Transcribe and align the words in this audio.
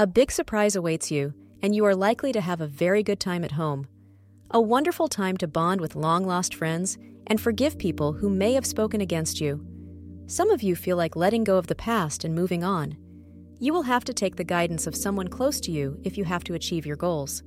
A 0.00 0.06
big 0.06 0.32
surprise 0.32 0.76
awaits 0.76 1.10
you, 1.10 1.34
and 1.62 1.74
you 1.74 1.84
are 1.84 1.94
likely 1.94 2.32
to 2.32 2.40
have 2.40 2.62
a 2.62 2.66
very 2.66 3.02
good 3.02 3.20
time 3.20 3.44
at 3.44 3.52
home. 3.52 3.86
A 4.50 4.58
wonderful 4.58 5.08
time 5.08 5.36
to 5.36 5.46
bond 5.46 5.78
with 5.82 5.94
long 5.94 6.24
lost 6.24 6.54
friends 6.54 6.96
and 7.26 7.38
forgive 7.38 7.76
people 7.76 8.14
who 8.14 8.30
may 8.30 8.54
have 8.54 8.64
spoken 8.64 9.02
against 9.02 9.42
you. 9.42 9.62
Some 10.26 10.48
of 10.48 10.62
you 10.62 10.74
feel 10.74 10.96
like 10.96 11.16
letting 11.16 11.44
go 11.44 11.58
of 11.58 11.66
the 11.66 11.74
past 11.74 12.24
and 12.24 12.34
moving 12.34 12.64
on. 12.64 12.96
You 13.58 13.74
will 13.74 13.82
have 13.82 14.04
to 14.04 14.14
take 14.14 14.36
the 14.36 14.42
guidance 14.42 14.86
of 14.86 14.96
someone 14.96 15.28
close 15.28 15.60
to 15.60 15.70
you 15.70 16.00
if 16.02 16.16
you 16.16 16.24
have 16.24 16.44
to 16.44 16.54
achieve 16.54 16.86
your 16.86 16.96
goals. 16.96 17.42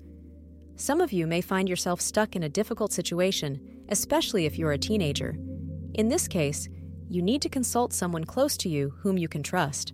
Some 0.75 1.01
of 1.01 1.11
you 1.11 1.25
may 1.25 1.41
find 1.41 1.67
yourself 1.67 2.01
stuck 2.01 2.35
in 2.35 2.43
a 2.43 2.49
difficult 2.49 2.93
situation, 2.93 3.83
especially 3.89 4.45
if 4.45 4.59
you're 4.59 4.73
a 4.73 4.77
teenager. 4.77 5.39
In 5.95 6.07
this 6.07 6.27
case, 6.27 6.69
you 7.09 7.23
need 7.23 7.41
to 7.41 7.49
consult 7.49 7.93
someone 7.93 8.25
close 8.25 8.55
to 8.57 8.69
you 8.69 8.93
whom 8.99 9.17
you 9.17 9.27
can 9.27 9.41
trust. 9.41 9.93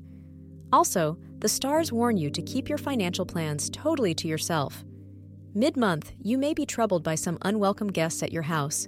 Also, 0.74 1.18
the 1.40 1.50
stars 1.50 1.92
warn 1.92 2.18
you 2.18 2.30
to 2.30 2.42
keep 2.42 2.68
your 2.68 2.78
financial 2.78 3.26
plans 3.26 3.70
totally 3.70 4.14
to 4.14 4.28
yourself. 4.28 4.84
Mid 5.56 5.78
month, 5.78 6.12
you 6.22 6.38
may 6.38 6.54
be 6.54 6.66
troubled 6.66 7.04
by 7.04 7.16
some 7.16 7.38
unwelcome 7.42 7.92
guests 7.92 8.22
at 8.22 8.32
your 8.32 8.44
house. 8.44 8.88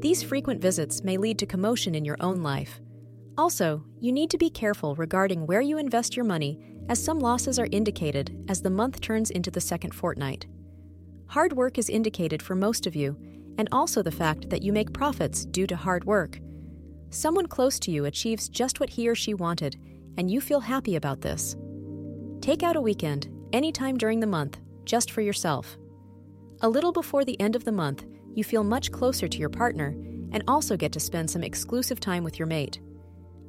These 0.00 0.22
frequent 0.22 0.60
visits 0.60 1.02
may 1.02 1.16
lead 1.16 1.38
to 1.38 1.46
commotion 1.46 1.94
in 1.94 2.04
your 2.04 2.18
own 2.20 2.42
life. 2.42 2.80
Also, 3.38 3.84
you 4.00 4.12
need 4.12 4.30
to 4.30 4.38
be 4.38 4.50
careful 4.50 4.94
regarding 4.96 5.46
where 5.46 5.60
you 5.60 5.78
invest 5.78 6.16
your 6.16 6.24
money, 6.24 6.58
as 6.88 7.02
some 7.02 7.18
losses 7.18 7.58
are 7.58 7.68
indicated 7.72 8.44
as 8.48 8.62
the 8.62 8.70
month 8.70 9.00
turns 9.00 9.30
into 9.30 9.50
the 9.50 9.60
second 9.60 9.94
fortnight. 9.94 10.46
Hard 11.28 11.52
work 11.52 11.78
is 11.78 11.88
indicated 11.88 12.42
for 12.42 12.54
most 12.54 12.86
of 12.86 12.94
you, 12.94 13.16
and 13.58 13.68
also 13.72 14.02
the 14.02 14.12
fact 14.12 14.50
that 14.50 14.62
you 14.62 14.72
make 14.72 14.92
profits 14.92 15.44
due 15.44 15.66
to 15.66 15.76
hard 15.76 16.04
work. 16.04 16.38
Someone 17.10 17.46
close 17.46 17.78
to 17.80 17.90
you 17.90 18.04
achieves 18.04 18.48
just 18.48 18.80
what 18.80 18.90
he 18.90 19.08
or 19.08 19.14
she 19.14 19.34
wanted, 19.34 19.76
and 20.18 20.30
you 20.30 20.40
feel 20.40 20.60
happy 20.60 20.96
about 20.96 21.20
this. 21.20 21.56
Take 22.46 22.62
out 22.62 22.76
a 22.76 22.80
weekend, 22.80 23.26
anytime 23.52 23.98
during 23.98 24.20
the 24.20 24.26
month, 24.28 24.60
just 24.84 25.10
for 25.10 25.20
yourself. 25.20 25.76
A 26.60 26.68
little 26.68 26.92
before 26.92 27.24
the 27.24 27.40
end 27.40 27.56
of 27.56 27.64
the 27.64 27.72
month, 27.72 28.04
you 28.36 28.44
feel 28.44 28.62
much 28.62 28.92
closer 28.92 29.26
to 29.26 29.38
your 29.38 29.48
partner 29.48 29.96
and 30.30 30.44
also 30.46 30.76
get 30.76 30.92
to 30.92 31.00
spend 31.00 31.28
some 31.28 31.42
exclusive 31.42 31.98
time 31.98 32.22
with 32.22 32.38
your 32.38 32.46
mate. 32.46 32.78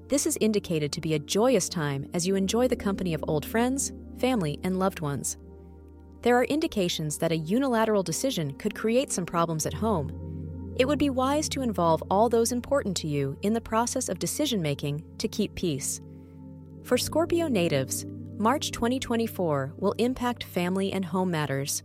This 0.08 0.26
is 0.26 0.36
indicated 0.42 0.92
to 0.92 1.00
be 1.00 1.14
a 1.14 1.20
joyous 1.20 1.70
time 1.70 2.10
as 2.16 2.26
you 2.26 2.34
enjoy 2.34 2.68
the 2.68 2.76
company 2.76 3.14
of 3.14 3.24
old 3.28 3.46
friends, 3.46 3.92
family, 4.18 4.60
and 4.64 4.80
loved 4.80 5.00
ones. 5.00 5.38
There 6.24 6.36
are 6.36 6.46
indications 6.46 7.20
that 7.20 7.32
a 7.32 7.38
unilateral 7.38 8.02
decision 8.02 8.54
could 8.54 8.74
create 8.74 9.12
some 9.12 9.28
problems 9.28 9.68
at 9.68 9.76
home. 9.76 10.74
It 10.80 10.88
would 10.88 10.98
be 10.98 11.12
wise 11.12 11.48
to 11.50 11.62
involve 11.62 12.02
all 12.10 12.30
those 12.30 12.52
important 12.52 12.98
to 12.98 13.08
you 13.08 13.38
in 13.44 13.54
the 13.54 13.62
process 13.62 14.10
of 14.10 14.18
decision 14.18 14.60
making 14.60 15.04
to 15.20 15.28
keep 15.28 15.54
peace. 15.54 16.02
For 16.82 16.98
Scorpio 16.98 17.48
natives, 17.48 18.08
March 18.40 18.70
2024 18.70 19.74
will 19.78 19.94
impact 19.94 20.44
family 20.44 20.94
and 20.94 21.04
home 21.04 21.32
matters. 21.32 21.82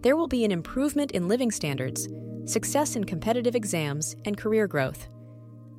There 0.00 0.16
will 0.16 0.26
be 0.26 0.44
an 0.44 0.50
improvement 0.50 1.12
in 1.12 1.28
living 1.28 1.52
standards, 1.52 2.08
success 2.44 2.96
in 2.96 3.04
competitive 3.04 3.54
exams, 3.54 4.16
and 4.24 4.36
career 4.36 4.66
growth. 4.66 5.08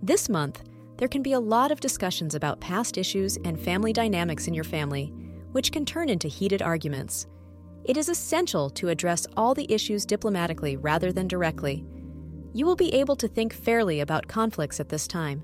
This 0.02 0.30
month, 0.30 0.64
there 0.96 1.10
can 1.10 1.22
be 1.22 1.34
a 1.34 1.40
lot 1.40 1.74
of 1.74 1.82
discussions 1.82 2.36
about 2.36 2.62
past 2.62 2.98
issues 2.98 3.38
and 3.44 3.60
family 3.60 3.92
dynamics 3.92 4.48
in 4.48 4.54
your 4.54 4.64
family, 4.64 5.12
which 5.52 5.74
can 5.74 5.86
turn 5.86 6.08
into 6.08 6.30
heated 6.30 6.62
arguments. 6.62 7.28
It 7.84 7.98
is 7.98 8.08
essential 8.08 8.70
to 8.72 8.88
address 8.88 9.28
all 9.36 9.54
the 9.54 9.70
issues 9.70 10.06
diplomatically 10.06 10.78
rather 10.78 11.12
than 11.12 11.28
directly. 11.28 11.86
You 12.54 12.66
will 12.66 12.78
be 12.78 12.94
able 12.94 13.18
to 13.18 13.28
think 13.28 13.54
fairly 13.54 14.00
about 14.00 14.30
conflicts 14.30 14.80
at 14.80 14.88
this 14.88 15.06
time. 15.06 15.44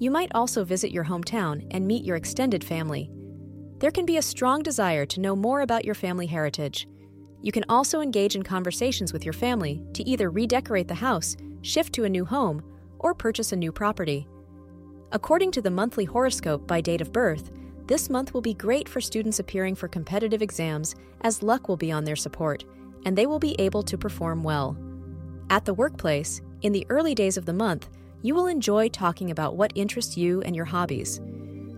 You 0.00 0.10
might 0.10 0.32
also 0.34 0.64
visit 0.64 0.90
your 0.90 1.04
hometown 1.04 1.68
and 1.70 1.86
meet 1.86 2.04
your 2.04 2.16
extended 2.16 2.64
family. 2.64 3.12
There 3.78 3.90
can 3.90 4.06
be 4.06 4.16
a 4.16 4.22
strong 4.22 4.62
desire 4.62 5.04
to 5.04 5.20
know 5.20 5.36
more 5.36 5.60
about 5.60 5.84
your 5.84 5.94
family 5.94 6.26
heritage. 6.26 6.88
You 7.42 7.52
can 7.52 7.64
also 7.68 8.00
engage 8.00 8.34
in 8.34 8.42
conversations 8.42 9.12
with 9.12 9.24
your 9.24 9.34
family 9.34 9.82
to 9.92 10.02
either 10.08 10.30
redecorate 10.30 10.88
the 10.88 10.94
house, 10.94 11.36
shift 11.60 11.92
to 11.94 12.04
a 12.04 12.08
new 12.08 12.24
home, 12.24 12.62
or 12.98 13.14
purchase 13.14 13.52
a 13.52 13.56
new 13.56 13.70
property. 13.70 14.26
According 15.12 15.52
to 15.52 15.62
the 15.62 15.70
monthly 15.70 16.06
horoscope 16.06 16.66
by 16.66 16.80
date 16.80 17.02
of 17.02 17.12
birth, 17.12 17.50
this 17.86 18.08
month 18.08 18.32
will 18.32 18.40
be 18.40 18.54
great 18.54 18.88
for 18.88 19.00
students 19.00 19.38
appearing 19.38 19.74
for 19.74 19.88
competitive 19.88 20.40
exams 20.40 20.94
as 21.20 21.42
luck 21.42 21.68
will 21.68 21.76
be 21.76 21.92
on 21.92 22.04
their 22.04 22.16
support, 22.16 22.64
and 23.04 23.16
they 23.16 23.26
will 23.26 23.38
be 23.38 23.54
able 23.60 23.82
to 23.82 23.98
perform 23.98 24.42
well. 24.42 24.76
At 25.50 25.66
the 25.66 25.74
workplace, 25.74 26.40
in 26.62 26.72
the 26.72 26.86
early 26.88 27.14
days 27.14 27.36
of 27.36 27.44
the 27.44 27.52
month, 27.52 27.90
you 28.22 28.34
will 28.34 28.46
enjoy 28.46 28.88
talking 28.88 29.30
about 29.30 29.54
what 29.54 29.72
interests 29.74 30.16
you 30.16 30.40
and 30.42 30.56
your 30.56 30.64
hobbies. 30.64 31.20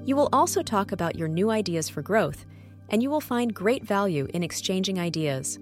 You 0.05 0.17
will 0.17 0.29
also 0.33 0.63
talk 0.63 0.93
about 0.93 1.17
your 1.17 1.29
new 1.29 1.51
ideas 1.51 1.89
for 1.89 2.03
growth, 2.03 2.47
and 2.89 3.03
you 3.03 3.11
will 3.11 3.21
find 3.21 3.55
great 3.55 3.85
value 3.85 4.27
in 4.35 4.43
exchanging 4.43 4.99
ideas. 4.99 5.59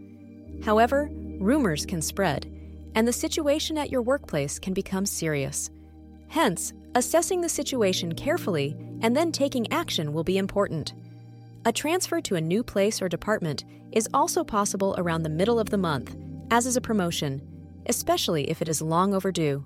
However, 0.65 1.11
rumors 1.39 1.85
can 1.85 2.01
spread, 2.01 2.51
and 2.95 3.07
the 3.07 3.13
situation 3.13 3.77
at 3.77 3.91
your 3.91 4.03
workplace 4.03 4.59
can 4.59 4.73
become 4.73 5.07
serious. 5.07 5.71
Hence, 6.29 6.73
assessing 6.95 7.41
the 7.41 7.49
situation 7.49 8.15
carefully 8.15 8.77
and 9.03 9.15
then 9.15 9.33
taking 9.33 9.71
action 9.73 10.13
will 10.13 10.25
be 10.25 10.39
important. 10.39 10.95
A 11.65 11.73
transfer 11.73 12.21
to 12.23 12.37
a 12.37 12.41
new 12.41 12.63
place 12.63 13.03
or 13.03 13.09
department 13.09 13.65
is 13.93 14.09
also 14.15 14.45
possible 14.45 14.95
around 14.99 15.23
the 15.23 15.29
middle 15.29 15.59
of 15.59 15.71
the 15.71 15.79
month, 15.79 16.17
as 16.51 16.67
is 16.67 16.77
a 16.77 16.81
promotion, 16.81 17.43
especially 17.87 18.49
if 18.49 18.63
it 18.63 18.69
is 18.69 18.81
long 18.81 19.15
overdue. 19.15 19.65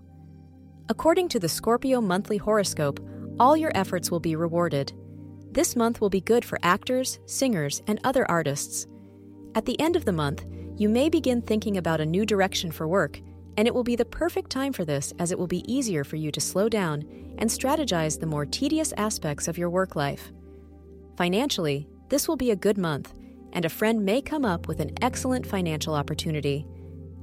According 0.89 1.29
to 1.29 1.39
the 1.39 1.49
Scorpio 1.49 2.01
monthly 2.01 2.37
horoscope, 2.37 3.01
all 3.41 3.57
your 3.57 3.73
efforts 3.75 4.11
will 4.11 4.21
be 4.21 4.37
rewarded. 4.37 4.93
This 5.51 5.75
month 5.75 6.01
will 6.01 6.11
be 6.11 6.21
good 6.21 6.45
for 6.45 6.59
actors, 6.63 7.19
singers, 7.25 7.83
and 7.87 7.99
other 8.05 8.31
artists. 8.31 8.87
At 9.55 9.65
the 9.65 9.81
end 9.81 9.97
of 9.97 10.05
the 10.05 10.13
month, 10.13 10.45
you 10.77 10.91
may 10.91 11.09
begin 11.09 11.41
thinking 11.41 11.79
about 11.79 12.03
a 12.03 12.07
new 12.07 12.27
direction 12.27 12.71
for 12.71 12.87
work, 12.87 13.19
and 13.57 13.67
it 13.67 13.75
will 13.75 13.83
be 13.83 13.97
the 13.97 14.05
perfect 14.05 14.51
time 14.51 14.75
for 14.75 14.85
this 14.85 15.13
as 15.19 15.33
it 15.33 15.39
will 15.39 15.47
be 15.47 15.65
easier 15.73 16.05
for 16.05 16.17
you 16.17 16.31
to 16.31 16.41
slow 16.41 16.69
down 16.69 17.03
and 17.39 17.49
strategize 17.49 18.21
the 18.21 18.27
more 18.27 18.45
tedious 18.45 18.93
aspects 18.99 19.49
of 19.49 19.57
your 19.57 19.71
work 19.71 19.97
life. 19.97 20.33
Financially, 21.17 21.89
this 22.11 22.29
will 22.29 22.37
be 22.37 22.51
a 22.51 22.57
good 22.57 22.77
month, 22.77 23.15
and 23.55 23.65
a 23.65 23.71
friend 23.71 24.05
may 24.05 24.21
come 24.21 24.45
up 24.45 24.69
with 24.69 24.81
an 24.81 24.93
excellent 25.01 25.47
financial 25.47 25.95
opportunity. 25.95 26.67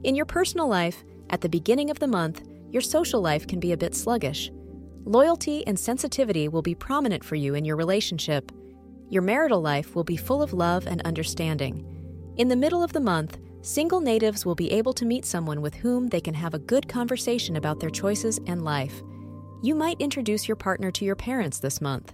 In 0.03 0.15
your 0.15 0.25
personal 0.25 0.67
life, 0.67 1.03
at 1.29 1.41
the 1.41 1.49
beginning 1.49 1.91
of 1.91 1.99
the 1.99 2.07
month, 2.07 2.41
your 2.71 2.81
social 2.81 3.21
life 3.21 3.47
can 3.47 3.59
be 3.59 3.71
a 3.71 3.77
bit 3.77 3.93
sluggish. 3.95 4.51
Loyalty 5.07 5.65
and 5.67 5.79
sensitivity 5.79 6.49
will 6.49 6.61
be 6.61 6.75
prominent 6.75 7.23
for 7.23 7.35
you 7.35 7.55
in 7.55 7.63
your 7.63 7.77
relationship. 7.77 8.51
Your 9.09 9.21
marital 9.21 9.61
life 9.61 9.95
will 9.95 10.03
be 10.03 10.17
full 10.17 10.41
of 10.43 10.51
love 10.51 10.85
and 10.85 11.01
understanding. 11.03 11.85
In 12.35 12.49
the 12.49 12.57
middle 12.57 12.83
of 12.83 12.91
the 12.91 12.99
month, 12.99 13.37
single 13.61 14.01
natives 14.01 14.45
will 14.45 14.53
be 14.53 14.69
able 14.69 14.91
to 14.91 15.05
meet 15.05 15.23
someone 15.23 15.61
with 15.61 15.75
whom 15.75 16.07
they 16.07 16.19
can 16.19 16.33
have 16.33 16.53
a 16.53 16.59
good 16.59 16.89
conversation 16.89 17.55
about 17.55 17.79
their 17.79 17.89
choices 17.89 18.37
and 18.47 18.65
life. 18.65 19.01
You 19.63 19.75
might 19.75 20.01
introduce 20.01 20.45
your 20.45 20.57
partner 20.57 20.91
to 20.91 21.05
your 21.05 21.15
parents 21.15 21.59
this 21.59 21.79
month. 21.79 22.13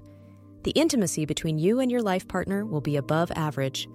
The 0.62 0.72
intimacy 0.72 1.26
between 1.26 1.58
you 1.58 1.80
and 1.80 1.92
your 1.92 2.03
life 2.03 2.28
partner 2.28 2.64
will 2.64 2.80
be 2.80 2.98
above 2.98 3.32
average. 3.32 3.88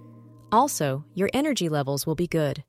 Also, 0.50 1.04
your 1.14 1.30
energy 1.32 1.68
levels 1.68 2.04
will 2.04 2.16
be 2.16 2.26
good. 2.26 2.64